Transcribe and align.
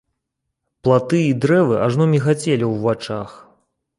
Платы 0.85 1.19
і 1.31 1.35
дрэвы 1.43 1.75
ажно 1.87 2.03
мігацелі 2.13 2.55
ў 2.73 2.75
вачах. 2.87 3.29